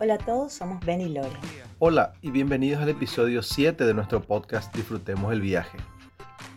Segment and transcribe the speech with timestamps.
[0.00, 1.30] Hola a todos, somos Ben y Lore.
[1.78, 5.78] Hola y bienvenidos al episodio 7 de nuestro podcast Disfrutemos el viaje.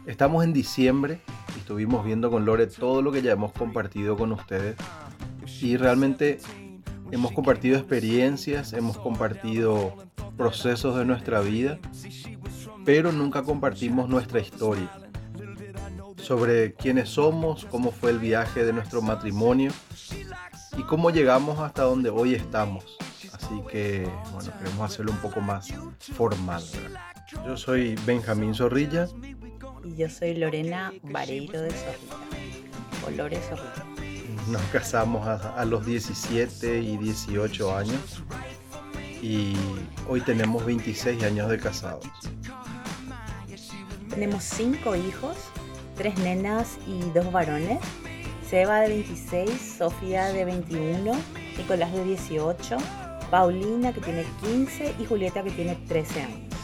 [0.08, 1.22] Estamos en diciembre
[1.56, 4.76] y estuvimos viendo con Lore todo lo que ya hemos compartido con ustedes
[5.62, 6.40] y realmente
[7.12, 9.94] hemos compartido experiencias, hemos compartido
[10.36, 11.78] procesos de nuestra vida,
[12.86, 14.90] pero nunca compartimos nuestra historia
[16.18, 19.72] sobre quiénes somos, cómo fue el viaje de nuestro matrimonio
[20.76, 22.98] y cómo llegamos hasta donde hoy estamos.
[23.48, 25.70] Así que, bueno, queremos hacerlo un poco más
[26.16, 26.62] formal.
[27.46, 29.08] Yo soy Benjamín Zorrilla.
[29.86, 33.08] Y yo soy Lorena Vareiro de Zorrilla.
[33.08, 33.86] O Lore Zorrilla.
[34.50, 38.22] Nos casamos a, a los 17 y 18 años.
[39.22, 39.56] Y
[40.10, 42.06] hoy tenemos 26 años de casados.
[44.10, 45.38] Tenemos cinco hijos,
[45.96, 47.80] tres nenas y dos varones.
[48.50, 51.14] Seba de 26, Sofía de 21,
[51.58, 52.78] Nicolás de 18,
[53.30, 56.58] Paulina que tiene 15 y Julieta que tiene 13 años.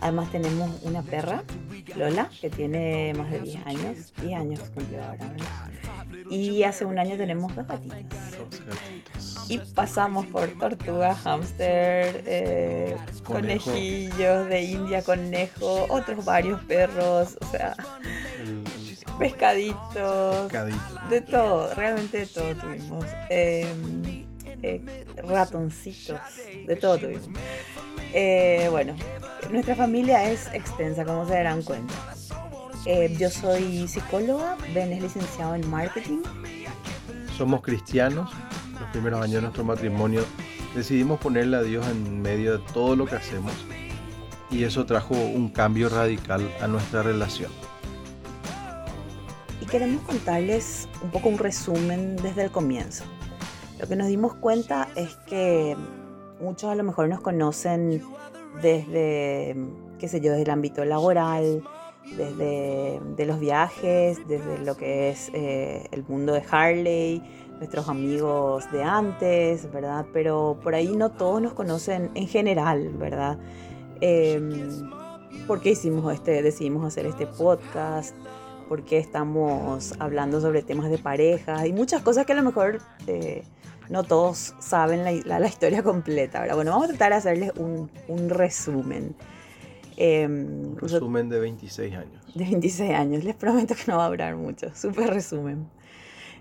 [0.00, 1.42] Además tenemos una perra,
[1.96, 4.12] Lola, que tiene más de 10 años.
[4.20, 5.32] 10 años cumplió ahora.
[6.30, 8.18] Y hace un año tenemos dos gatitos.
[9.48, 17.76] Y pasamos por tortugas, hámster, eh, conejillos de India, conejo, otros varios perros, o sea,
[19.18, 20.52] pescaditos,
[21.10, 23.06] de todo, realmente de todo tuvimos.
[23.30, 24.25] Em,
[24.62, 26.20] eh, ratoncitos,
[26.66, 27.28] de todo tuvimos.
[28.12, 28.94] Eh, bueno,
[29.50, 31.94] nuestra familia es extensa, como se darán cuenta.
[32.86, 36.22] Eh, yo soy psicóloga, Ben es licenciado en marketing.
[37.36, 38.30] Somos cristianos.
[38.80, 40.24] Los primeros años de nuestro matrimonio
[40.74, 43.52] decidimos ponerle a Dios en medio de todo lo que hacemos
[44.50, 47.50] y eso trajo un cambio radical a nuestra relación.
[49.60, 53.04] Y queremos contarles un poco un resumen desde el comienzo.
[53.78, 55.76] Lo que nos dimos cuenta es que
[56.40, 58.02] muchos a lo mejor nos conocen
[58.62, 59.54] desde,
[59.98, 61.62] qué sé yo, desde el ámbito laboral,
[62.16, 67.22] desde de los viajes, desde lo que es eh, el mundo de Harley,
[67.58, 70.06] nuestros amigos de antes, ¿verdad?
[70.10, 73.38] Pero por ahí no todos nos conocen en general, ¿verdad?
[74.00, 74.40] Eh,
[75.46, 78.16] ¿Por qué hicimos este, decidimos hacer este podcast?
[78.70, 81.66] ¿Por qué estamos hablando sobre temas de pareja?
[81.66, 82.80] Y muchas cosas que a lo mejor...
[83.06, 83.44] Eh,
[83.88, 86.40] no todos saben la, historia completa.
[86.40, 86.56] ¿verdad?
[86.56, 87.88] Bueno, vamos a tratar de hacerles un,
[88.28, 89.14] resumen.
[89.96, 92.34] Em, resumen de 26 años.
[92.34, 94.74] De 26 años, les prometo que no va a durar mucho.
[94.74, 95.68] Súper resumen.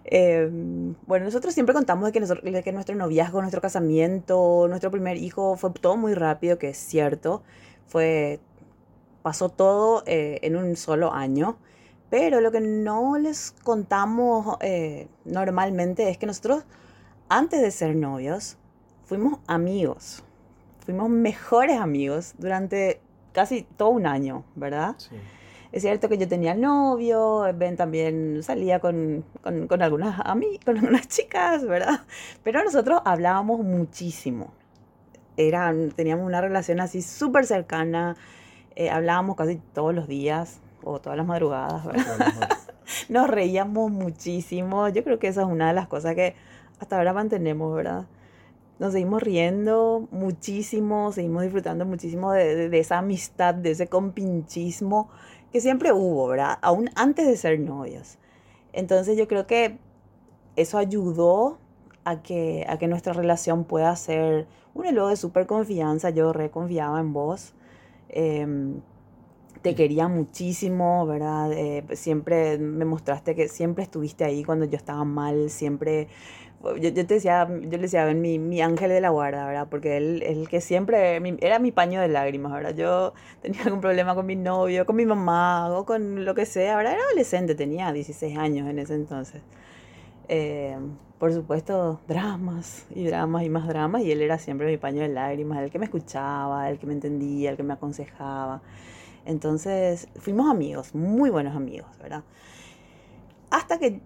[0.04, 5.56] Em, bueno, nosotros siempre contamos de que, que nuestro noviazgo, nuestro casamiento, nuestro primer hijo
[5.58, 7.44] fue todo muy rápido, que es cierto.
[7.88, 8.40] Fue,
[9.24, 11.58] pasó todo eh, en un solo año.
[12.10, 16.64] Pero lo que no les contamos eh, normalmente es que nosotros
[17.30, 18.58] antes de ser novios,
[19.06, 20.24] fuimos amigos.
[20.80, 24.96] Fuimos mejores amigos durante casi todo un año, ¿verdad?
[24.98, 25.16] Sí.
[25.76, 30.22] Es cierto que yo tenía novio, Ben también salía con, con, algunas,
[30.64, 32.00] con algunas chicas, ¿verdad?
[32.44, 34.54] Pero nosotros hablábamos muchísimo.
[35.36, 38.16] Eran, teníamos una relación así súper cercana,
[38.78, 42.50] eh, hablábamos casi todos los días o todas las madrugadas, ¿verdad?
[43.10, 44.88] Nos reíamos muchísimo.
[44.88, 46.36] Yo creo que esa es una de las cosas que
[46.80, 48.06] hasta ahora mantenemos, ¿verdad?
[48.80, 55.10] Nos seguimos riendo muchísimo, seguimos disfrutando muchísimo de, esa amistad, de ese compinchismo
[55.52, 56.58] que siempre hubo, ¿verdad?
[56.62, 58.18] Aún antes de ser novios.
[58.74, 59.78] Entonces yo creo que
[60.58, 61.58] eso ayudó
[62.04, 66.10] a que, a que nuestra relación pueda ser un elo de súper confianza.
[66.10, 67.54] Yo reconfiaba en vos.
[68.10, 68.82] Em,
[69.62, 71.52] te quería muchísimo, ¿verdad?
[71.54, 76.08] Eh, siempre me mostraste que siempre estuviste ahí cuando yo estaba mal, siempre
[76.78, 79.68] yo, te decía, yo le decía, mi, mi ángel de la guarda, ¿verdad?
[79.70, 82.76] Porque él, el que siempre, era mi paño de lágrimas, ¿verdad?
[82.76, 86.78] Yo tenía algún problema con mi novio, con mi mamá, o con lo que sea,
[86.78, 86.94] ¿verdad?
[86.94, 89.42] Era adolescente, tenía 16 años en ese entonces.
[90.28, 90.78] Eh,
[91.20, 95.10] por supuesto, dramas y dramas y más dramas, y él era siempre mi paño de
[95.10, 98.62] lágrimas, el que me escuchaba, el que me entendía, el que me aconsejaba.
[99.26, 102.24] Entonces, fuimos amigos, muy buenos amigos, ¿verdad?
[103.50, 104.02] Hasta que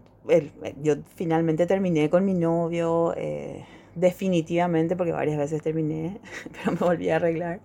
[0.81, 6.19] yo finalmente terminé con mi novio, eh, definitivamente, porque varias veces terminé,
[6.51, 7.61] pero me volví a arreglar.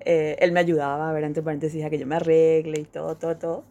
[0.00, 3.16] Eh, él me ayudaba, a ver, entre paréntesis, a que yo me arregle y todo,
[3.16, 3.64] todo, todo.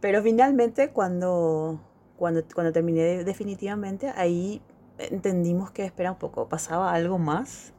[0.00, 1.80] Pero finalmente, cuando,
[2.16, 4.62] cuando, cuando terminé definitivamente, ahí
[4.98, 7.72] entendimos que, espera un poco, pasaba algo más.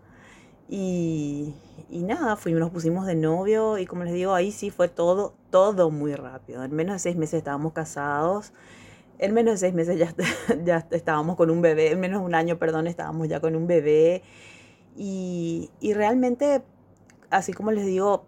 [0.70, 1.54] Y,
[1.90, 5.34] y nada, fuimos, nos pusimos de novio y como les digo, ahí sí fue todo,
[5.50, 6.64] todo muy rápido.
[6.64, 8.54] En menos de seis meses estábamos casados
[9.22, 10.14] en menos de seis meses ya,
[10.66, 13.68] ya estábamos con un bebé, en menos de un año, perdón, estábamos ya con un
[13.68, 14.24] bebé.
[14.98, 16.64] Y, y realmente,
[17.30, 18.26] así como les digo,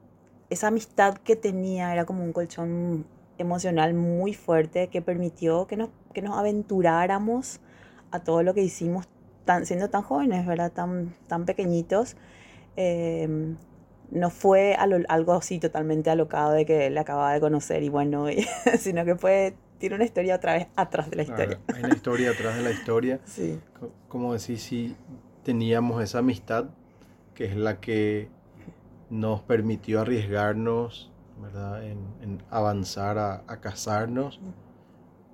[0.50, 3.06] esa amistad que tenía era como un colchón
[3.40, 7.60] emocional muy fuerte que permitió que nos, que nos aventuráramos
[8.12, 9.08] a todo lo que hicimos
[9.46, 10.72] tan, siendo tan jóvenes, ¿verdad?
[10.72, 12.16] Tan, tan pequeñitos.
[12.78, 13.56] Eh,
[14.12, 18.28] no fue algo así totalmente alocado de que le acababa de conocer y bueno,
[18.78, 21.60] sino que fue, tiene una historia otra vez atrás de la historia.
[21.68, 23.20] hay una historia atrás de la historia.
[23.26, 23.60] Sí.
[24.08, 24.96] Como decís, sí,
[25.44, 26.70] teníamos esa amistad
[27.36, 28.30] que es la que
[29.10, 31.84] nos permitió arriesgarnos, ¿verdad?
[31.86, 34.40] En, avanzar a, casarnos.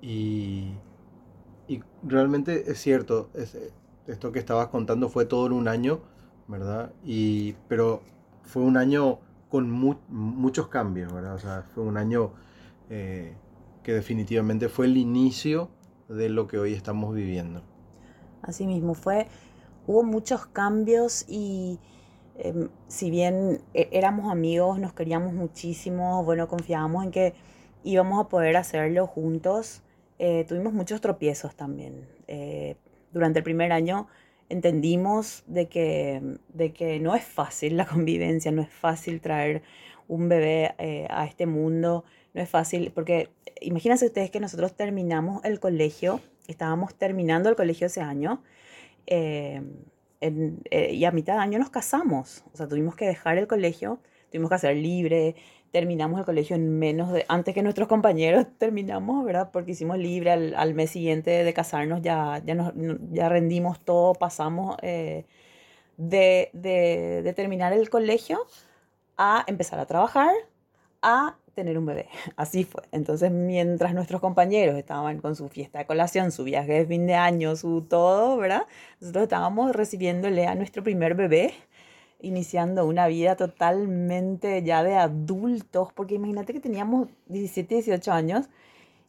[0.02, 0.72] Y,
[1.68, 3.30] y, realmente es cierto,
[4.08, 6.00] esto que estabas contando fue todo en un año,
[6.48, 6.92] ¿verdad?
[7.04, 8.02] Y, pero
[8.42, 11.36] fue un año con muchos cambios, ¿verdad?
[11.36, 12.32] O sea, fue un año
[12.88, 13.32] eh,
[13.92, 15.70] definitivamente fue el inicio
[16.08, 17.62] de lo que hoy estamos viviendo.
[18.42, 19.28] Así mismo, fue,
[19.86, 21.78] hubo muchos cambios y
[22.42, 27.34] Em, si bien e, éramos amigos, nos queríamos muchísimo, bueno, confiábamos en que
[27.84, 29.82] íbamos a poder hacerlo juntos,
[30.18, 32.08] eh, tuvimos muchos tropiezos también.
[32.28, 32.76] Eh,
[33.12, 34.08] durante el primer año
[34.48, 39.62] entendimos de que, de que no es fácil la convivencia, no es fácil traer
[40.08, 42.04] un bebé eh, a este mundo,
[42.34, 43.30] no es fácil, porque
[43.60, 48.42] imagínense ustedes que nosotros terminamos el colegio, estábamos terminando el colegio ese año,
[49.06, 49.62] eh,
[50.20, 52.44] y a mitad de año nos casamos.
[52.52, 54.00] O sea, tuvimos que dejar el colegio,
[54.30, 55.34] tuvimos que hacer libre,
[55.70, 59.50] terminamos el colegio en menos de, antes que nuestros compañeros terminamos, ¿verdad?
[59.52, 62.72] Porque hicimos libre al, al mes siguiente de casarnos, ya, ya, nos,
[63.12, 65.26] ya rendimos todo, pasamos eh,
[65.96, 68.46] de, de, de terminar el colegio
[69.16, 70.32] a empezar a trabajar,
[71.02, 72.08] a tener un bebé.
[72.36, 72.82] Así fue.
[72.92, 77.14] Entonces, mientras nuestros compañeros estaban con su fiesta de colación, su viaje de fin de
[77.14, 78.62] año, su todo, ¿verdad?
[79.00, 81.54] Nosotros estábamos recibiéndole a nuestro primer bebé,
[82.20, 88.48] iniciando una vida totalmente ya de adultos, porque imagínate que teníamos 17, 18 años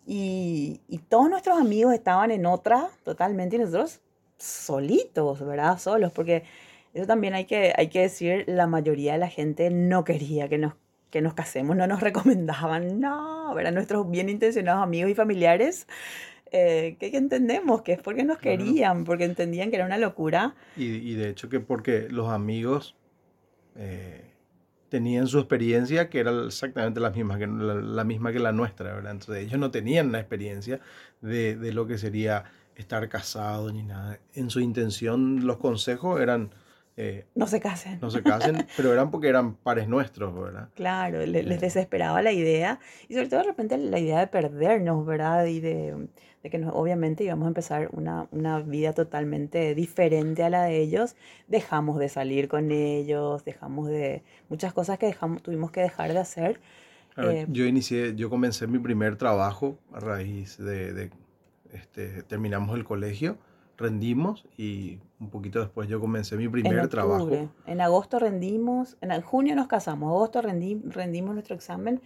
[0.06, 4.02] y, y todos nuestros amigos estaban en otra totalmente y nosotros
[4.38, 5.78] solitos, ¿verdad?
[5.78, 6.44] Solos, porque
[6.94, 10.58] eso también hay que, hay que decir, la mayoría de la gente no quería que
[10.58, 10.74] nos
[11.12, 13.72] que nos casemos, no nos recomendaban, no, ¿verdad?
[13.72, 15.88] Nuestros bien intencionados amigos y familiares,
[16.52, 20.56] eh, que, entendemos que es porque nos querían, porque entendían que era una locura.
[20.76, 22.96] Y, y de hecho que porque los amigos
[23.76, 24.32] eh,
[24.90, 29.14] tenían su experiencia que era exactamente la misma que la, misma que la nuestra, ¿verdad?
[29.14, 30.82] Entonces ellos no tenían la experiencia
[31.22, 32.44] de, de lo que sería
[32.76, 34.20] estar casado ni nada.
[34.34, 36.52] En su intención los consejos eran
[36.98, 38.00] eh, no se casen.
[38.02, 40.70] No se casen, pero eran porque eran pares nuestros, ¿verdad?
[40.76, 45.46] Claro, les desesperaba la idea y sobre todo de repente la idea de perdernos, ¿verdad?
[45.46, 46.08] Y de,
[46.44, 51.16] de que obviamente íbamos a empezar una, una, vida totalmente diferente a la de ellos.
[51.48, 54.24] Dejamos de salir con ellos, dejamos de...
[54.50, 56.60] Muchas cosas que dejamos, tuvimos que dejar de hacer.
[57.18, 61.12] Eh, yo inicié, yo comencé mi primer trabajo a raíz de, de
[61.74, 63.38] este, terminamos el colegio
[63.82, 67.50] rendimos y un poquito después yo comencé mi primer trabajo.
[67.66, 72.02] En agosto rendimos, en junio nos casamos, agosto rendimos nuestro examen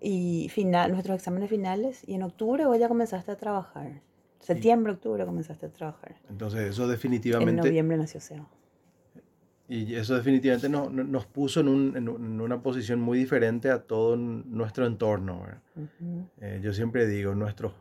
[0.00, 4.00] y final, nuestros exámenes finales y en octubre vos ya comenzaste a trabajar.
[4.40, 6.16] Septiembre, octubre comenzaste a trabajar.
[6.30, 7.50] Entonces eso definitivamente...
[7.50, 8.48] En noviembre nació Seba.
[9.68, 14.16] Y eso definitivamente nos, nos puso en, un, en, una posición muy diferente a todo
[14.16, 15.44] nuestro entorno.
[16.40, 17.72] Eh, yo siempre digo, nuestros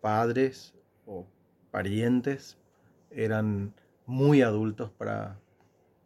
[0.00, 0.72] padres
[1.04, 1.26] o
[1.70, 2.58] parientes
[3.10, 3.74] eran
[4.06, 5.38] muy adultos para,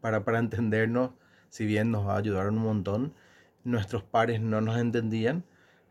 [0.01, 1.11] para, para entendernos,
[1.49, 3.15] si bien nos ayudaron un montón,
[3.65, 5.45] nuestros pares no nos entendían,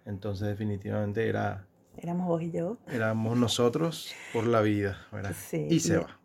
[0.05, 1.65] entonces definitivamente era...
[1.97, 2.77] Éramos vos y yo.
[2.91, 5.35] Éramos nosotros por la vida, ¿verdad?
[5.37, 6.19] Sí, y se va.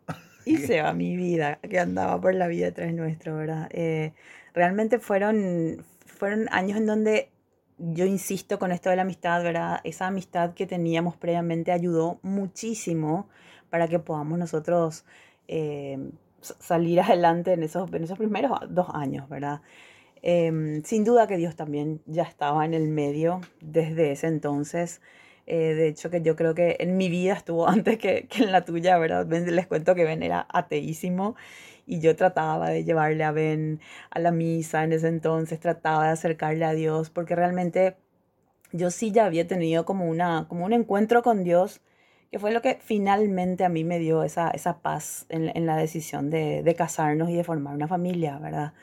[0.45, 3.67] Y se va mi vida, que andaba por la vida detrás nuestro, ¿verdad?
[3.71, 4.13] Eh,
[4.53, 7.31] realmente fueron, fueron años en donde
[7.77, 9.81] yo insisto con esto de la amistad, ¿verdad?
[9.83, 13.27] Esa amistad que teníamos previamente ayudó muchísimo
[13.69, 15.05] para que podamos nosotros
[15.47, 15.97] eh,
[16.41, 19.61] salir adelante en esos, en esos primeros dos años, ¿verdad?
[20.21, 25.01] Em, sin duda que Dios también ya estaba en el medio desde ese entonces.
[25.47, 28.51] Eh, de hecho, que yo creo que en mi vida estuvo antes que, que en
[28.51, 29.27] la tuya, ¿verdad?
[29.27, 31.35] Les cuento que Ben era ateísimo
[31.85, 36.11] y yo trataba de llevarle a Ben a la misa en ese entonces, trataba de
[36.11, 37.95] acercarle a Dios, porque realmente
[38.71, 41.81] yo sí ya había tenido como, una, como un encuentro con Dios,
[42.31, 45.77] que fue lo que finalmente a mí me dio esa, esa paz en, en la
[45.77, 48.73] decisión de, de, casarnos y de formar una familia, ¿verdad?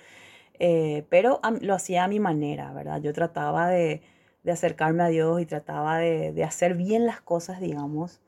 [0.59, 3.01] Eh, pero lo hacía a mi manera, ¿verdad?
[3.03, 4.03] Yo trataba de,
[4.45, 8.21] de acercarme a Dios y trataba de, de, hacer bien las cosas, digamos.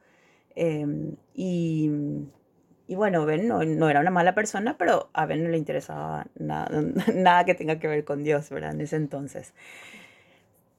[0.54, 1.90] Em, y
[2.86, 6.26] y bueno, Ben no, no, era una mala persona, pero a Ben no le interesaba
[6.34, 6.68] nada,
[7.14, 8.72] nada que tenga que ver con Dios, ¿verdad?
[8.72, 9.54] En ese entonces.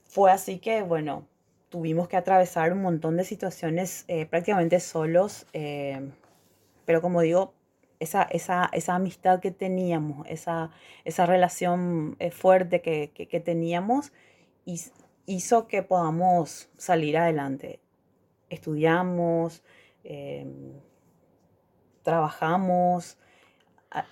[0.06, 1.28] Fue así que, bueno,
[1.70, 6.12] tuvimos que atravesar un montón de situaciones eh, prácticamente solos, eh,
[6.86, 7.54] pero como digo,
[8.00, 10.72] esa, esa, esa, amistad que teníamos, esa,
[11.06, 14.12] esa relación eh, fuerte que, que, que teníamos,
[15.26, 17.80] hizo que podamos salir adelante.
[18.50, 19.64] Estudiamos,
[22.04, 23.18] trabajamos,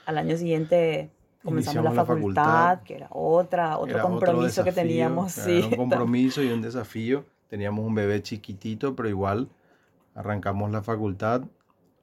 [0.06, 1.12] al año siguiente
[1.44, 5.34] comenzamos la facultad, que era otra, otro compromiso que teníamos.
[5.34, 5.62] Sí.
[5.62, 7.26] un compromiso y un desafío.
[7.50, 9.50] Teníamos un bebé chiquitito, pero igual
[10.16, 11.44] arrancamos la facultad.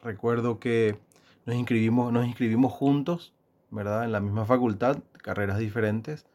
[0.03, 0.97] Recuerdo que
[1.45, 3.35] nos inscribimos, nos inscribimos juntos,
[3.71, 4.05] ¿verdad?
[4.05, 6.27] En la misma facultad, carreras diferentes.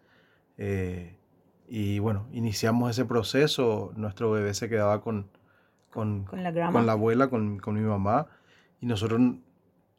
[0.57, 1.15] Eh,
[1.67, 3.91] y bueno, iniciamos ese proceso.
[3.95, 5.27] Nuestro bebé se quedaba con,
[5.89, 8.27] con, con, la, con la, abuela, con, con mi mamá.
[8.81, 9.21] Y nosotros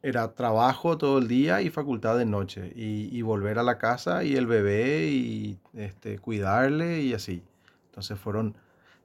[0.01, 2.71] era trabajo todo el día y facultad de noche.
[2.75, 7.43] Y, volver a la casa y el bebé y este, cuidarle y así.
[7.87, 8.55] Entonces fueron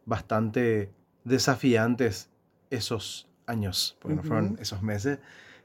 [0.05, 0.91] bastante
[1.25, 2.31] desafiantes
[2.71, 5.19] esos años, porque no fueron esos meses.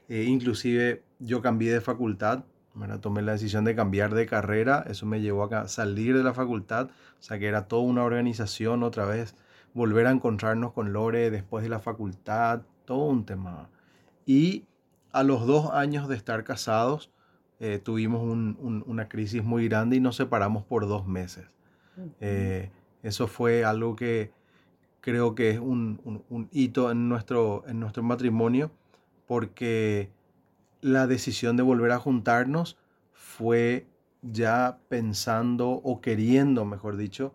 [0.08, 2.44] Eh, inclusive yo cambié de facultad,
[2.78, 6.32] bueno, tomé la decisión de cambiar de carrera, eso me llevó a salir de la
[6.32, 9.34] facultad, o sea que era toda una organización otra vez,
[9.74, 13.68] volver a encontrarnos con Lore después de la facultad, todo un tema.
[14.26, 14.64] Y
[15.12, 17.10] a los dos años de estar casados,
[17.60, 21.46] eh, tuvimos una crisis muy grande y nos separamos por dos meses.
[22.20, 22.70] Eh,
[23.02, 24.30] eso fue algo que
[25.00, 25.98] creo que es un,
[26.52, 28.70] hito en nuestro, en nuestro matrimonio
[29.26, 30.10] porque
[30.80, 32.76] la decisión de volver a juntarnos
[33.12, 33.86] fue
[34.22, 37.34] ya pensando o queriendo, mejor dicho,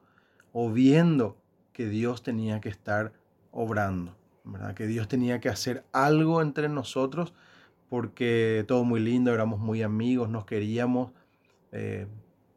[0.52, 1.38] o viendo
[1.72, 3.14] que Dios tenía que estar
[3.52, 4.74] obrando, ¿verdad?
[4.74, 7.34] que Dios tenía que hacer algo entre nosotros
[7.90, 11.12] porque todo muy lindo, éramos muy amigos, nos queríamos,
[11.72, 12.08] eh,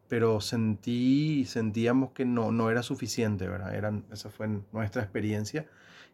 [0.09, 3.75] pero sentí, sentíamos que no, no era suficiente, ¿verdad?
[3.75, 5.67] Eran, esa fue nuestra experiencia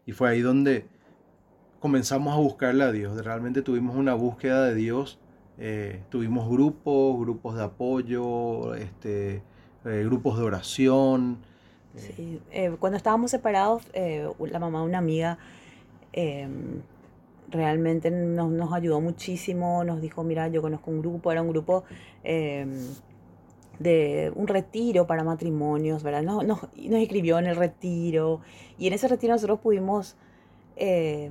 [0.05, 0.87] y fue ahí donde
[1.83, 5.19] comenzamos a buscarle a Dios, realmente tuvimos una búsqueda de Dios,
[5.57, 9.41] eh, tuvimos grupos, grupos de apoyo, este,
[9.83, 11.39] eh, grupos de oración.
[11.97, 12.39] Sí.
[12.79, 15.37] cuando estábamos separados, la mamá de una amiga
[16.13, 16.81] em,
[17.49, 21.83] realmente nos, nos, ayudó muchísimo, nos dijo, mira, yo conozco un grupo, era un grupo
[22.23, 22.79] em,
[23.79, 26.23] de un retiro para matrimonios, ¿verdad?
[26.23, 28.39] Nos, nos, nos, escribió en el retiro
[28.77, 30.15] y en ese retiro nosotros pudimos
[30.77, 31.29] eh,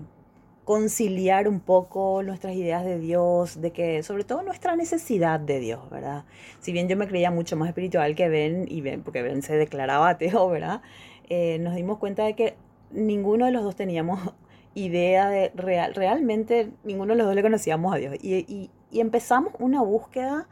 [0.64, 5.90] conciliar un poco nuestras ideas de Dios, de que sobre todo nuestra necesidad de Dios,
[5.90, 6.25] ¿verdad?
[6.61, 9.57] Si bien yo me creía mucho más espiritual que Ben, y Ben, porque Ben se
[9.57, 10.83] declaraba ateo, ¿verdad?
[11.28, 12.54] Eh, nos dimos cuenta de que
[12.92, 14.21] ninguno de los dos teníamos
[14.75, 18.14] idea de real, realmente ninguno de los dos le conocíamos a Dios.
[18.23, 20.47] Y, y, y empezamos una búsqueda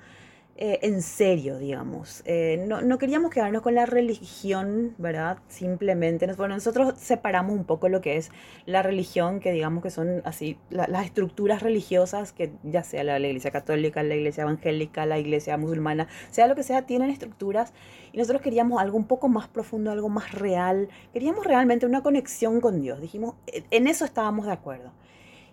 [0.57, 2.23] eh, en serio, digamos.
[2.27, 5.39] Eh, no, no, queríamos quedarnos con la religión, ¿verdad?
[5.49, 6.27] Simplemente.
[6.35, 8.31] Bueno, nosotros separamos un poco lo que es
[8.67, 13.29] la religión, que digamos que son así, las estructuras religiosas, que ya sea la, la,
[13.29, 17.73] iglesia católica, la iglesia evangélica, la iglesia musulmana, sea lo que sea, tienen estructuras.
[18.13, 20.89] Y nosotros queríamos algo un poco más profundo, algo más real.
[21.15, 23.01] Queríamos realmente una conexión con Dios.
[23.01, 24.93] Dijimos, en eso estábamos de acuerdo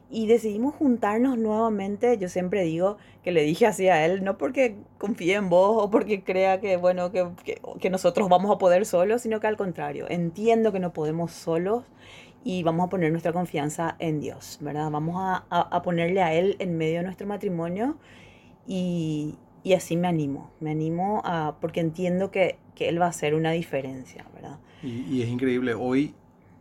[0.10, 2.18] y decidimos juntarnos nuevamente.
[2.18, 5.90] Yo siempre digo que le dije así a él, no porque confíe en vos o
[5.90, 7.28] porque crea que, bueno, que,
[7.80, 11.84] que, nosotros vamos a poder solos, sino que al contrario, entiendo que no podemos solos
[12.44, 14.90] y vamos a poner nuestra confianza en Dios, ¿verdad?
[14.90, 17.98] Vamos a, a, ponerle a Él en medio de nuestro matrimonio
[18.66, 23.10] y, y así me animo, me animo a, porque entiendo que, que, Él va a
[23.10, 24.60] hacer una diferencia, ¿verdad?
[24.82, 26.14] Y, y es increíble, hoy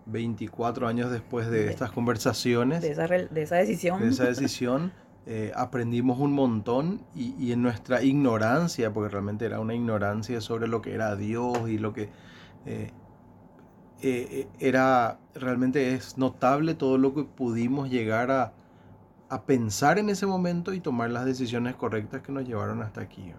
[0.06, 2.80] 24 años después de, estas conversaciones.
[2.80, 4.00] De esa, de esa, decisión.
[4.00, 4.92] De esa decisión,
[5.26, 10.68] eh, aprendimos un montón y, y, en nuestra ignorancia, porque realmente era una ignorancia sobre
[10.68, 12.08] lo que era Dios y lo que
[12.64, 12.90] eh,
[14.02, 18.52] eh, era, realmente es notable todo lo que pudimos llegar a,
[19.28, 23.32] a, pensar en ese momento y tomar las decisiones correctas que nos llevaron hasta aquí.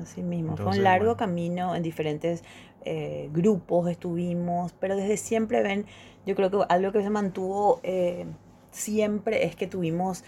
[0.00, 2.44] Así mismo, fue un largo camino en diferentes
[2.88, 5.86] eh, grupos estuvimos, pero desde siempre ven,
[6.24, 8.26] yo creo que algo que se mantuvo eh,
[8.70, 10.22] siempre es que tuvimos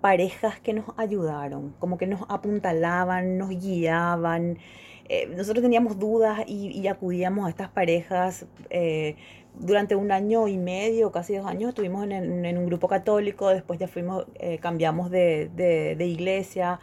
[0.00, 4.58] parejas que nos ayudaron, como que nos apuntalaban, nos guiaban.
[5.08, 8.46] Eh, nosotros teníamos dudas y, acudíamos a estas parejas.
[9.58, 13.88] durante un año y medio, casi dos años, estuvimos en, un grupo católico, después ya
[13.88, 14.26] fuimos,
[14.60, 16.78] cambiamos de, de iglesia,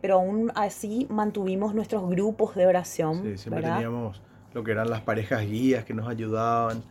[0.00, 3.22] pero aún así mantuvimos nuestros grupos de oración.
[3.22, 6.82] Sí, siempre teníamos lo que eran las parejas guías que nos ayudaban,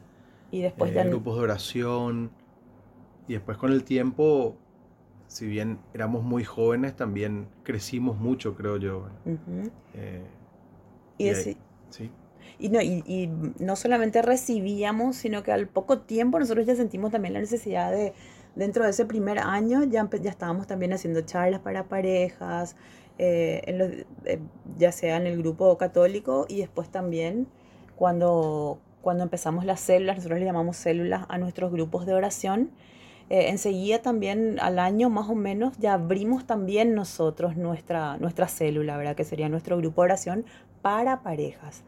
[0.51, 2.31] y después eh, grupos de oración,
[3.27, 4.57] y después con el tiempo
[5.29, 9.07] si bien éramos muy jóvenes, también crecimos mucho, creo yo.
[9.93, 10.25] Eh,
[11.19, 11.55] y, sí.
[12.57, 17.35] Y no, y, no solamente recibíamos, sino que al poco tiempo nosotros ya sentimos también
[17.35, 18.13] la necesidad de,
[18.55, 22.75] dentro de ese primer año, ya, ya estábamos también haciendo charlas para parejas,
[23.21, 23.89] eh, en los,
[24.23, 24.39] eh,
[24.77, 27.47] ya sea en el grupo católico y después también
[27.97, 32.71] cuando, cuando empezamos las células, nosotros le llamamos células a nuestros grupos de oración.
[33.29, 38.95] Eh, enseguida también al año más o menos ya abrimos también nosotros nuestra, nuestra célula,
[38.95, 39.17] ¿verdad?
[39.17, 40.45] Que sería nuestro grupo de oración
[40.81, 41.83] para parejas.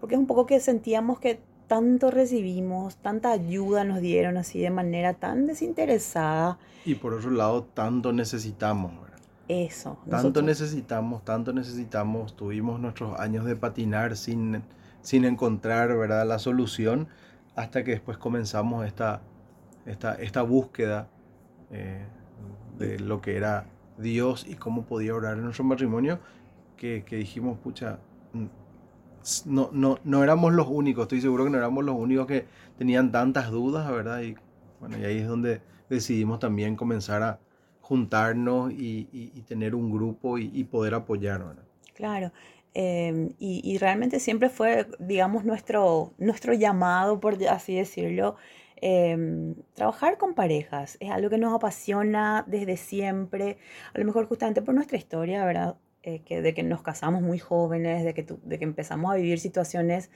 [0.00, 4.70] Porque es un poco que sentíamos que tanto recibimos, tanta ayuda nos dieron así de
[4.70, 6.58] manera tan desinteresada.
[6.86, 8.92] Y por otro lado, tanto necesitamos.
[8.92, 9.09] ¿verdad?
[9.50, 9.98] Eso.
[10.08, 12.36] Tanto necesitamos, tanto necesitamos.
[12.36, 14.62] Tuvimos nuestros años de patinar sin,
[15.02, 16.26] sin encontrar ¿verdad?
[16.26, 17.08] la solución
[17.56, 19.22] hasta que después comenzamos esta
[19.86, 21.08] esta, esta búsqueda
[21.70, 22.04] eh,
[22.78, 23.66] de lo que era
[23.98, 26.18] Dios y cómo podía orar en nuestro matrimonio,
[26.76, 27.98] que, que dijimos, pucha,
[29.44, 32.46] no, no, no éramos los únicos, estoy seguro que no éramos los únicos que
[32.78, 34.22] tenían tantas dudas, ¿verdad?
[34.22, 34.36] Y
[34.78, 37.38] bueno, y ahí es donde decidimos también comenzar a
[37.90, 41.56] juntarnos y, tener un grupo y, poder apoyarnos.
[41.94, 42.32] Claro,
[42.72, 48.36] em, y, y, realmente siempre fue, digamos, nuestro, nuestro llamado, por así decirlo,
[48.82, 53.58] Em, trabajar con parejas es algo que nos apasiona desde siempre,
[53.92, 55.76] a lo mejor justamente por nuestra historia, ¿verdad?
[56.02, 59.38] Eh, que, de que nos casamos muy jóvenes, de que, de que empezamos a vivir
[59.38, 60.10] situaciones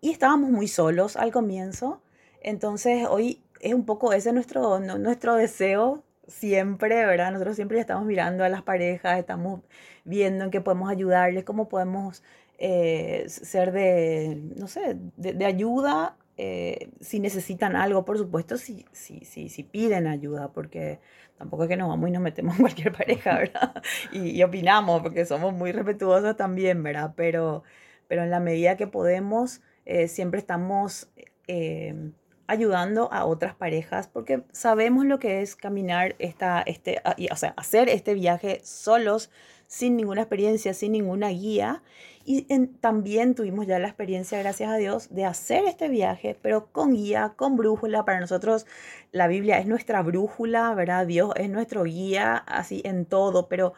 [0.00, 2.02] y estábamos muy solos al comienzo.
[2.40, 7.32] Entonces hoy es un poco ese nuestro, nuestro deseo siempre, ¿verdad?
[7.32, 9.60] Nosotros siempre estamos mirando a las parejas, estamos
[10.04, 12.22] viendo en qué podemos ayudarles, cómo podemos
[12.58, 18.86] eh, ser de, no sé, de, de ayuda eh, si necesitan algo, por supuesto, si,
[18.92, 20.98] si, si, si, piden ayuda, porque
[21.36, 23.82] tampoco es que nos vamos y nos metemos en cualquier pareja, ¿verdad?
[24.12, 27.12] Y, opinamos, porque somos muy respetuosos también, ¿verdad?
[27.16, 27.64] Pero,
[28.08, 31.10] pero en la medida que podemos, eh, siempre estamos
[31.48, 32.12] eh,
[32.46, 37.88] ayudando a otras parejas, porque sabemos lo que es caminar, esta, este, o sea, hacer
[37.88, 39.30] este viaje solos,
[39.66, 41.82] sin ninguna experiencia, sin ninguna guía
[42.24, 42.42] y
[42.80, 47.32] también tuvimos ya la experiencia, gracias a Dios, de hacer este viaje, pero con guía,
[47.36, 48.04] con brújula.
[48.04, 48.66] Para nosotros
[49.10, 51.06] la Biblia es nuestra brújula, ¿verdad?
[51.06, 53.74] Dios es nuestro guía, así en todo, pero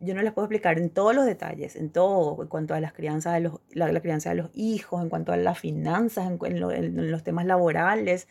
[0.00, 2.92] yo no les puedo explicar en todos los detalles, en todo, en cuanto a las
[2.92, 7.22] crianzas de los, la, crianza de los hijos, en cuanto a las finanzas, en, los
[7.22, 8.28] temas laborales.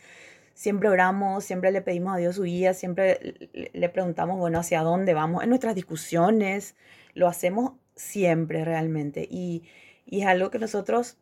[0.54, 3.34] Siempre oramos, siempre le pedimos a Dios su guía, siempre
[3.72, 6.76] le preguntamos, bueno, hacia dónde vamos en nuestras discusiones.
[7.14, 9.26] Lo hacemos siempre realmente.
[9.30, 9.64] Y,
[10.06, 11.18] y es algo que nosotros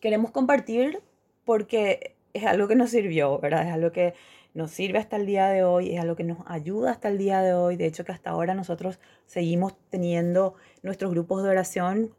[0.00, 1.02] queremos compartir
[1.44, 3.66] porque es algo que nos sirvió, ¿verdad?
[3.66, 4.14] Es algo que
[4.54, 7.40] nos sirve hasta el día de hoy, es algo que nos ayuda hasta el día
[7.40, 7.76] de hoy.
[7.76, 12.14] De hecho, que hasta ahora nosotros seguimos teniendo nuestros grupos de oración.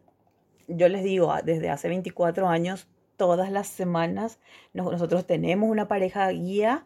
[0.67, 4.39] Yo les digo, desde hace 24 años, todas las semanas,
[4.74, 6.86] nosotros tenemos una pareja guía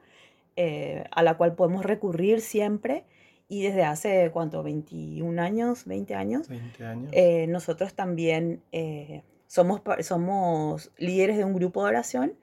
[0.56, 3.06] eh, a la cual podemos recurrir siempre
[3.48, 4.64] y desde hace, ¿cuánto?
[4.64, 6.50] 21 años, 20 años.
[6.50, 7.10] 20 años.
[7.14, 12.34] Eh, nosotros también eh, somos, somos líderes de un grupo de oración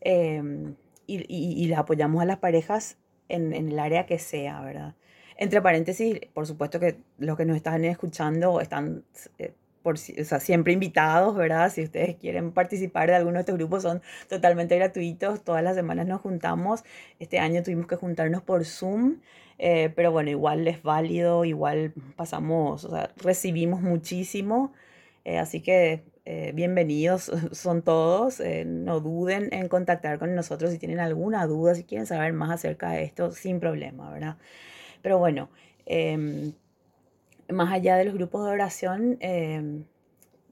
[0.00, 4.60] em, y, y, y, les apoyamos a las parejas en, en, el área que sea,
[4.60, 4.94] ¿verdad?
[5.36, 9.04] Entre paréntesis, por supuesto que los que nos están escuchando están
[9.38, 11.70] eh, por, o sea, siempre invitados, ¿verdad?
[11.70, 15.44] Si ustedes quieren participar de alguno de estos grupos, son totalmente gratuitos.
[15.44, 16.82] Todas las semanas nos juntamos.
[17.20, 19.18] Este año tuvimos que juntarnos por Zoom.
[19.58, 24.74] Eh, pero bueno, igual es válido, igual pasamos, o sea, recibimos muchísimo,
[25.24, 30.98] eh, así que eh, bienvenidos son todos, no duden en contactar con nosotros si tienen
[30.98, 34.36] alguna duda, si quieren saber más acerca de esto, sin problema, ¿verdad?
[35.02, 35.50] Pero bueno,
[35.86, 36.52] em,
[37.48, 39.84] más allá de los grupos de oración em,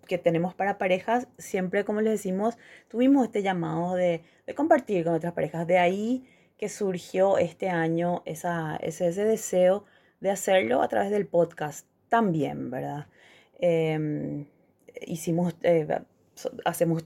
[0.07, 2.57] que tenemos para parejas, siempre, como les decimos,
[2.87, 4.23] tuvimos este llamado de,
[4.55, 6.25] compartir con otras parejas, de ahí
[6.57, 8.49] que surgió este año ese,
[8.81, 9.87] ese, deseo
[10.21, 13.09] de hacerlo a través del podcast también, ¿verdad?
[13.59, 14.47] Eh,
[15.01, 15.87] hicimos, eh,
[16.65, 17.05] hacemos,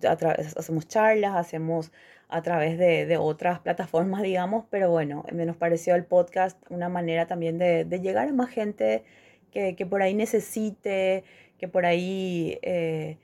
[0.57, 1.93] hacemos charlas, hacemos
[2.29, 7.27] a través de, de, otras plataformas, digamos, pero bueno, nos pareció el podcast una manera
[7.27, 9.05] también de, de llegar a más gente
[9.51, 11.25] que, que, por ahí necesite,
[11.59, 12.59] que por ahí...
[12.63, 13.19] Eh,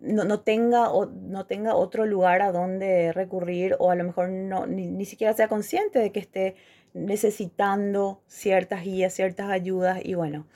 [0.00, 4.28] no, no, tenga, o, no tenga otro lugar a donde recurrir o a lo mejor
[4.28, 6.54] no, ni, ni siquiera sea consciente de que esté
[6.92, 10.46] necesitando ciertas guías, ciertas ayudas y bueno,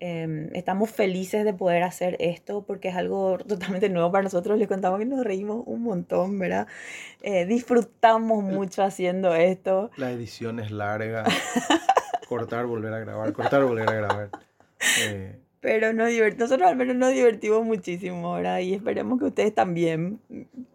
[0.00, 4.58] eh, estamos felices de poder hacer esto porque es algo totalmente nuevo para nosotros.
[4.58, 6.66] Les contamos que nos reímos un montón, ¿verdad?
[7.22, 9.90] Eh, disfrutamos mucho haciendo esto.
[9.96, 11.24] La edición es larga.
[12.28, 14.30] cortar, volver a grabar, cortar, volver a grabar.
[15.00, 18.60] Eh, pero nos nosotros al menos nos divertimos muchísimo, ¿verdad?
[18.60, 20.20] Y esperemos que ustedes también,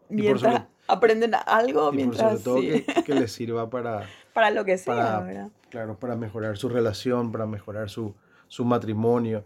[0.09, 2.41] mientras aprenden algo, y mientras...
[2.41, 4.05] Por sobre todo que, les sirva para...
[4.33, 5.49] para lo que sea, ¿verdad?
[5.69, 8.13] Claro, para mejorar su relación, para mejorar su,
[8.53, 9.43] su matrimonio.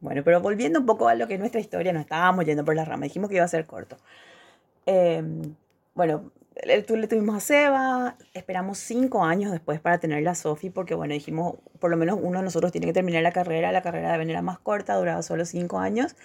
[0.00, 2.74] Bueno, pero volviendo un poco a lo que es nuestra historia, no estábamos yendo por
[2.74, 3.96] la rama, dijimos que iba a ser corto.
[4.84, 5.54] Em,
[5.94, 6.32] bueno,
[6.88, 11.14] tú le tuvimos a Seba, esperamos cinco años después para tener a Sofi, porque bueno,
[11.14, 14.18] dijimos, por lo menos uno de nosotros tiene que terminar la carrera, la carrera de
[14.18, 16.16] venir más corta, duraba solo cinco años.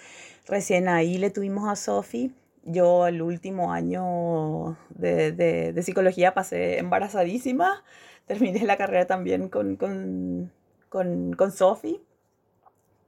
[0.48, 2.34] Recién ahí le tuvimos a Sofi.
[2.64, 7.84] Yo el último año de, de, de, psicología pasé embarazadísima,
[8.26, 10.50] terminé la carrera también con, con,
[10.94, 12.00] con, con Sofi.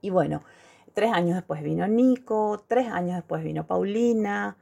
[0.01, 0.43] Y bueno,
[0.93, 4.57] tres años después vino Nico, tres años después vino Paulina,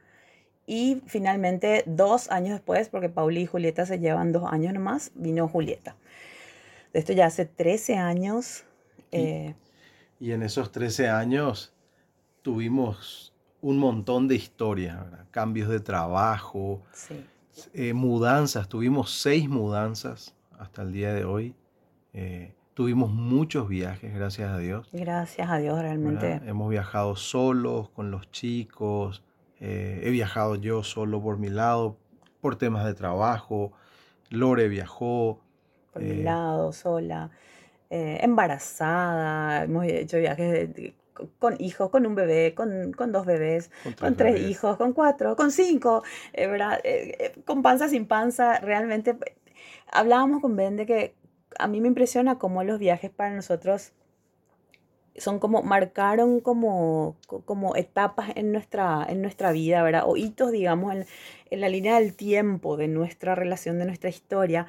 [0.66, 5.46] y finalmente, dos años después, porque Pauli y Julieta se llevan dos años nomás, vino
[5.48, 5.96] Julieta.
[6.92, 8.64] De esto ya hace 13 años.
[9.12, 9.54] Y, eh,
[10.18, 11.72] y en esos 13 años
[12.42, 14.98] tuvimos un montón de historias,
[15.30, 16.82] cambios de trabajo,
[17.72, 21.54] eh, mudanzas, tuvimos seis mudanzas hasta el día de hoy.
[22.12, 24.86] Eh, tuvimos muchos viajes, gracias a Dios.
[24.92, 26.42] Gracias a Dios, realmente.
[26.44, 29.24] Hemos viajado solos, con los chicos,
[29.60, 31.96] eh, he viajado yo solo por mi lado,
[32.42, 33.72] por temas de trabajo.
[34.28, 35.40] Lore viajó.
[35.94, 37.30] Por mi eh, lado, sola.
[37.88, 39.64] Eh, embarazada.
[39.64, 40.68] Hemos hecho viajes
[41.38, 45.50] con hijos, con un bebé, con, con dos bebés, con tres, hijos, con cuatro, con
[45.50, 46.02] cinco,
[46.34, 46.78] ¿verdad?
[47.46, 48.58] con panza, sin panza.
[48.60, 49.16] Realmente
[49.90, 51.14] hablábamos con Ben de que
[51.58, 53.92] a mí me impresiona cómo los viajes para nosotros
[55.18, 60.02] son como, marcaron como, como etapas en nuestra, en nuestra vida, ¿verdad?
[60.06, 60.94] O hitos, digamos,
[61.50, 64.66] en, la línea del tiempo de nuestra relación, de nuestra historia.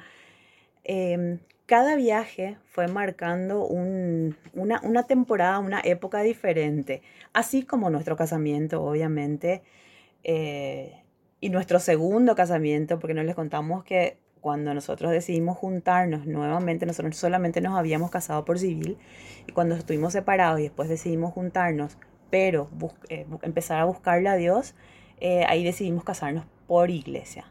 [0.84, 7.02] Em, cada viaje fue marcando un, una, una, temporada, una época diferente,
[7.34, 9.62] así como nuestro casamiento, obviamente,
[10.24, 11.02] eh,
[11.40, 17.16] y nuestro segundo casamiento, porque no les contamos que cuando nosotros decidimos juntarnos nuevamente, nosotros
[17.16, 18.98] solamente nos habíamos casado por civil
[19.46, 21.98] y cuando estuvimos separados y después decidimos juntarnos,
[22.30, 22.68] pero
[23.08, 24.74] eh, empezar a buscarle a Dios,
[25.20, 27.44] eh, ahí decidimos casarnos por iglesia.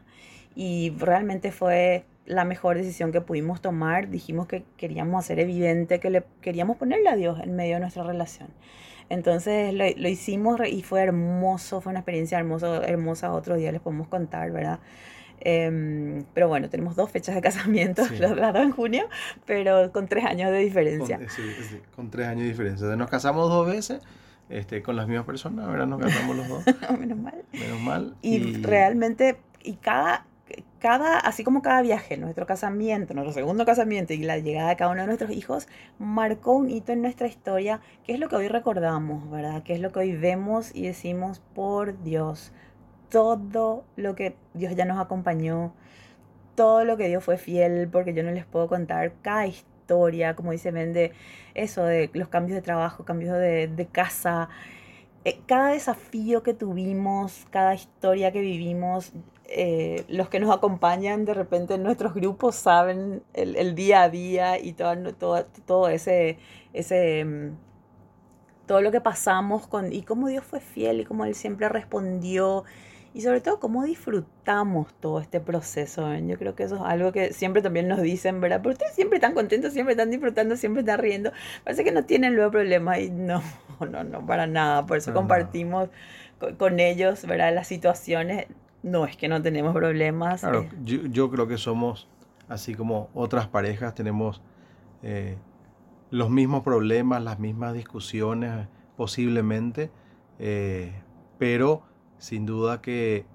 [0.54, 4.08] Y realmente fue la mejor decisión que pudimos tomar.
[4.08, 8.02] Dijimos que queríamos hacer evidente que le queríamos ponerle a Dios en medio de nuestra
[8.02, 8.48] relación.
[9.08, 13.32] Entonces lo, hicimos y fue hermoso, fue una experiencia hermosa, hermosa.
[13.32, 14.80] Otro día les podemos contar, ¿verdad?
[15.40, 19.08] Em, pero bueno, tenemos dos fechas de casamiento, las dos en junio,
[19.46, 21.18] pero con tres años de diferencia.
[21.18, 22.96] Con, sí, sí, con tres años de diferencia.
[22.96, 24.00] nos casamos dos veces
[24.48, 26.64] este, con las mismas personas, ahora nos casamos los dos.
[26.98, 27.44] Menos mal.
[27.52, 28.16] Menos mal.
[28.22, 30.26] Y, realmente, y cada,
[30.78, 34.90] cada, así como cada viaje, nuestro casamiento, nuestro segundo casamiento y la llegada de cada
[34.90, 38.48] uno de nuestros hijos, marcó un hito en nuestra historia, que es lo que hoy
[38.48, 39.62] recordamos, ¿verdad?
[39.62, 42.52] Que es lo que hoy vemos y decimos, por Dios
[43.08, 45.72] todo lo que Dios ya nos acompañó,
[46.54, 50.52] todo lo que Dios fue fiel, porque yo no les puedo contar cada historia, como
[50.52, 51.12] dice Mende,
[51.54, 54.48] eso de los cambios de trabajo, cambios de, casa,
[55.24, 59.12] eh, cada desafío que tuvimos, cada historia que vivimos,
[59.50, 64.58] eh, los que nos acompañan de repente en nuestros grupos saben el, día a día
[64.58, 66.38] y todo, todo, todo ese,
[66.74, 67.68] ese mm,
[68.68, 72.64] todo lo que pasamos con y cómo Dios fue fiel y cómo Él siempre respondió
[73.14, 76.14] y sobre todo cómo disfrutamos todo este proceso.
[76.16, 78.60] Yo creo que eso es algo que siempre también nos dicen, ¿verdad?
[78.62, 81.32] Pero ustedes siempre están contentos, siempre están disfrutando, siempre están riendo.
[81.64, 83.42] Parece que no tienen luego problemas y no,
[83.90, 84.86] no, no, para nada.
[84.86, 85.88] Por eso compartimos
[86.58, 87.54] con, ellos, ¿verdad?
[87.54, 88.46] Las situaciones.
[88.82, 90.42] No es que no tenemos problemas.
[90.42, 90.70] Claro, eh.
[90.84, 92.06] yo, yo, creo que somos,
[92.48, 94.40] así como otras parejas, tenemos
[95.02, 95.36] eh,
[96.10, 99.90] los mismos problemas, las mismas discusiones, posiblemente,
[100.38, 100.92] eh,
[101.38, 101.82] pero
[102.18, 103.26] sin duda que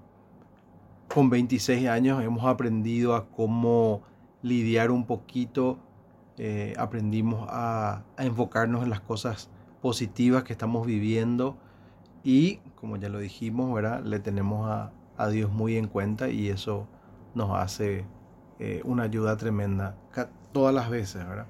[1.12, 4.02] con 26 años hemos aprendido a cómo
[4.42, 5.78] lidiar un poquito,
[6.38, 11.56] eh, aprendimos a, enfocarnos en las cosas positivas que estamos viviendo
[12.22, 14.02] y, como ya lo dijimos, ¿verdad?
[14.02, 14.92] le tenemos a,
[15.30, 16.88] Dios muy en cuenta y eso
[17.34, 18.04] nos hace
[18.58, 19.96] eh, una ayuda tremenda
[20.50, 21.46] todas las veces, ¿verdad?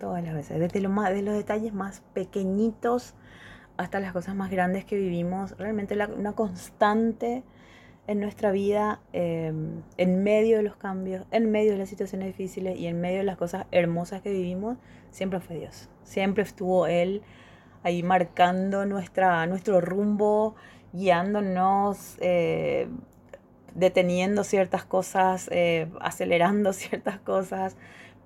[0.00, 3.14] Todas las veces, desde lo más, de los detalles más pequeñitos
[3.76, 7.42] hasta las cosas más grandes que vivimos, realmente una constante
[8.06, 12.78] en nuestra vida, em, en medio de los cambios, en medio de las situaciones difíciles
[12.78, 14.76] y en medio de las cosas hermosas que vivimos,
[15.10, 15.88] siempre fue Dios.
[16.02, 17.22] Siempre estuvo Él
[17.82, 20.54] ahí marcando nuestra, nuestro rumbo,
[20.92, 22.88] guiándonos, eh,
[23.74, 27.76] deteniendo ciertas cosas, eh, acelerando ciertas cosas,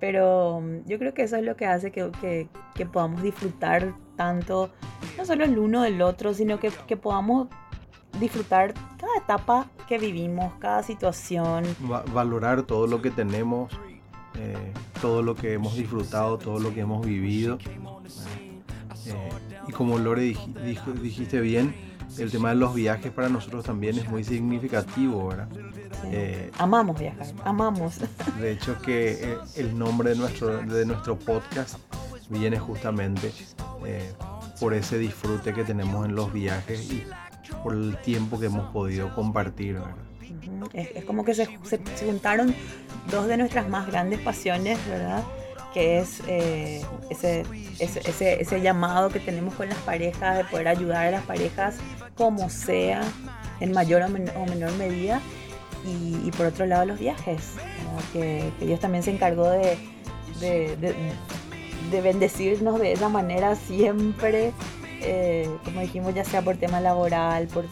[0.01, 2.11] Pero mm, yo creo que eso es lo que hace que,
[2.75, 4.71] que, podamos disfrutar tanto,
[5.17, 7.49] no solo el uno del otro, sino que, que podamos
[8.21, 11.65] disfrutar cada etapa que vivimos, cada situación.
[12.13, 13.73] valorar todo lo que tenemos,
[14.39, 17.59] eh, todo lo que hemos disfrutado, todo lo que hemos vivido.
[19.07, 19.31] Eh,
[19.69, 20.37] y como Lore
[21.03, 21.75] dijiste bien,
[22.19, 25.49] el tema de los viajes para nosotros también es muy significativo, ¿verdad?
[26.05, 27.99] Eh, amamos viajar, amamos.
[28.41, 31.79] De hecho que el nombre de nuestro, de nuestro podcast
[32.29, 33.33] viene justamente
[34.61, 37.05] por ese disfrute que tenemos en los viajes y
[37.63, 39.79] por el tiempo que hemos podido compartir.
[40.73, 41.49] Es, como que se,
[42.05, 42.55] juntaron
[43.11, 45.23] dos de nuestras más grandes pasiones, ¿verdad?
[45.77, 47.45] Que es eh, ese,
[47.79, 51.77] ese, ese, llamado que tenemos con las parejas de poder ayudar a las parejas
[52.15, 53.03] como sea,
[53.61, 55.21] en mayor o, menor medida.
[55.85, 57.43] Y, por otro lado los viajes,
[58.15, 59.77] que, que, Dios también se encargó de
[62.03, 64.55] bendecirnos de esa manera siempre
[65.01, 67.67] eh, como dijimos, ya sea por tema laboral, por,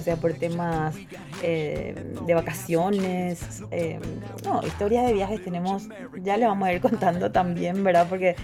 [0.00, 0.96] sea, por temas
[1.42, 1.94] eh,
[2.26, 3.62] de vacaciones.
[3.70, 3.98] Eh,
[4.44, 5.88] no, historia de viajes tenemos,
[6.22, 8.06] ya le vamos a ir contando también, ¿verdad?
[8.08, 8.36] Porque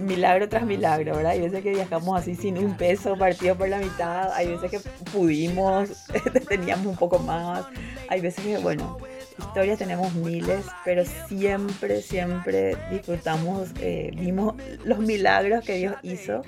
[0.00, 1.32] milagro tras milagro, ¿verdad?
[1.32, 4.80] Hay veces que viajamos así sin un peso, partido por la mitad, hay veces que
[5.12, 6.06] pudimos,
[6.48, 7.64] teníamos un poco más,
[8.08, 8.98] hay veces que, bueno,
[9.40, 16.42] historias tenemos miles, pero siempre, siempre disfrutamos, eh, vimos los milagros que Dios hizo,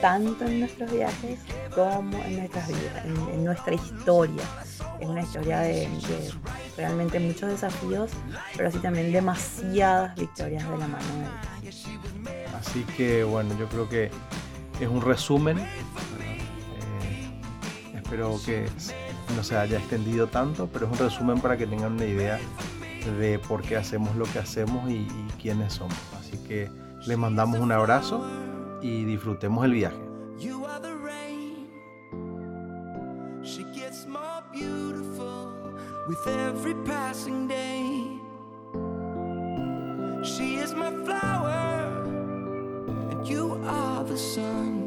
[0.00, 1.40] tanto en nuestros viajes
[1.74, 4.42] como en nuestras vidas, en, nuestra historia.
[5.00, 5.88] Es una historia de,
[6.76, 8.10] realmente muchos desafíos,
[8.56, 11.86] pero así también demasiadas victorias de la mano de Dios.
[12.58, 14.10] Así que bueno, yo creo que
[14.80, 15.58] es un resumen.
[15.58, 16.40] Eh,
[17.94, 18.66] espero que
[19.36, 22.38] no se haya extendido tanto, pero es un resumen para que tengan una idea
[23.18, 25.06] de por qué hacemos lo que hacemos y,
[25.40, 25.96] quiénes somos.
[26.18, 26.70] Así que
[27.06, 28.26] les mandamos un abrazo
[28.82, 29.96] y disfrutemos el viaje.
[40.80, 41.48] of how
[43.24, 44.77] you love